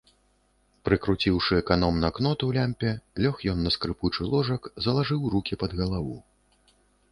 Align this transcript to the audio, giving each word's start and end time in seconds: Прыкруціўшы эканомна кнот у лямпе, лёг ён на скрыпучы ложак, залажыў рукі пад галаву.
Прыкруціўшы 0.87 1.53
эканомна 1.63 2.09
кнот 2.15 2.45
у 2.47 2.49
лямпе, 2.57 2.95
лёг 3.27 3.45
ён 3.55 3.59
на 3.67 3.73
скрыпучы 3.77 4.21
ложак, 4.33 4.61
залажыў 4.89 5.21
рукі 5.37 5.53
пад 5.65 5.71
галаву. 5.83 6.17